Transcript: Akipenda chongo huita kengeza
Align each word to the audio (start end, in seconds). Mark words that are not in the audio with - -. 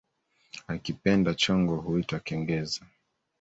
Akipenda 0.67 1.33
chongo 1.33 1.75
huita 1.75 2.19
kengeza 2.19 2.81